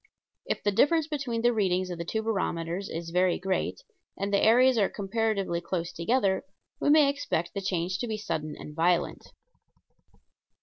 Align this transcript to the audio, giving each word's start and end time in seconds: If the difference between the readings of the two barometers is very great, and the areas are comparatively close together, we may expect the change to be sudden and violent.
If 0.47 0.63
the 0.63 0.71
difference 0.71 1.05
between 1.05 1.43
the 1.43 1.53
readings 1.53 1.91
of 1.91 1.99
the 1.99 2.03
two 2.05 2.23
barometers 2.23 2.89
is 2.89 3.11
very 3.11 3.37
great, 3.37 3.83
and 4.17 4.33
the 4.33 4.43
areas 4.43 4.75
are 4.79 4.89
comparatively 4.89 5.61
close 5.61 5.91
together, 5.93 6.43
we 6.79 6.89
may 6.89 7.07
expect 7.07 7.53
the 7.53 7.61
change 7.61 7.99
to 7.99 8.07
be 8.07 8.17
sudden 8.17 8.55
and 8.57 8.75
violent. 8.75 9.27